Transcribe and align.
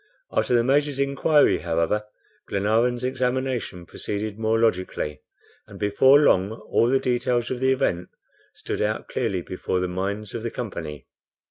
After 0.31 0.55
the 0.55 0.63
Major's 0.63 0.97
inquiry, 0.99 1.59
however, 1.59 2.05
Glenarvan's 2.47 3.03
examination 3.03 3.85
proceeded 3.85 4.39
more 4.39 4.57
logically, 4.59 5.21
and 5.67 5.77
before 5.79 6.19
long 6.19 6.53
all 6.53 6.87
the 6.89 6.99
details 6.99 7.51
of 7.51 7.59
the 7.59 7.71
event 7.71 8.09
stood 8.55 8.81
out 8.81 9.07
clearly 9.09 9.43
before 9.43 9.79
the 9.79 9.87
minds 9.87 10.33
of 10.33 10.41
the 10.41 10.49
company. 10.49 11.05